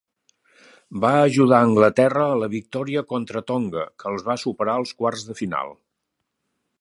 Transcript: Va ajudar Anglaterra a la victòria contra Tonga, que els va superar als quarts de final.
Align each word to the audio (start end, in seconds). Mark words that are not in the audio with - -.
Va 1.03 1.11
ajudar 1.25 1.59
Anglaterra 1.65 2.23
a 2.29 2.39
la 2.43 2.49
victòria 2.55 3.05
contra 3.13 3.45
Tonga, 3.51 3.85
que 4.03 4.09
els 4.13 4.27
va 4.31 4.39
superar 4.45 4.79
als 4.81 4.97
quarts 5.03 5.27
de 5.29 5.37
final. 5.45 5.77